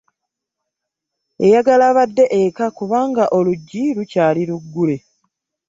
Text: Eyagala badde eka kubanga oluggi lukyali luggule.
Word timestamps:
Eyagala 1.45 1.87
badde 1.97 2.25
eka 2.41 2.65
kubanga 2.77 3.23
oluggi 3.37 3.83
lukyali 3.95 4.43
luggule. 4.49 4.97